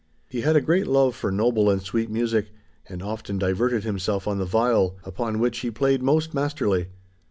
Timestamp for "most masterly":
6.01-6.87